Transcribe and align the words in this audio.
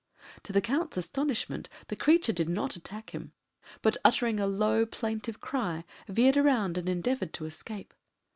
To 0.41 0.51
the 0.51 0.61
Count's 0.61 0.97
astonishment 0.97 1.69
the 1.87 1.95
creature 1.95 2.33
did 2.33 2.49
not 2.49 2.75
attack 2.75 3.11
him, 3.11 3.33
but 3.83 3.97
uttering 4.03 4.39
a 4.39 4.47
low 4.47 4.83
plaintive 4.83 5.39
cry, 5.41 5.85
veered 6.07 6.37
round 6.37 6.75
and 6.79 6.89
endeavoured 6.89 7.33
to 7.33 7.45
escape. 7.45 7.93